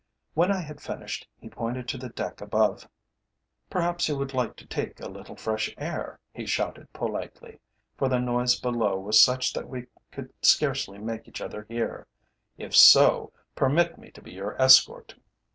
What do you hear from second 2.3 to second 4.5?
above. "Perhaps you would